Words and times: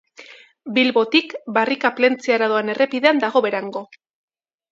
Bilbotik 0.77 1.33
Barrika-Plentziara 1.57 2.49
doan 2.53 2.73
errepidean 2.75 3.23
dago 3.27 3.43
Berango. 3.49 3.85